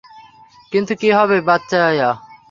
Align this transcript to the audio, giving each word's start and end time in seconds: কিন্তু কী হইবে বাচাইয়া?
কিন্তু 0.71 0.93
কী 1.01 1.09
হইবে 1.17 1.37
বাচাইয়া? 1.47 2.09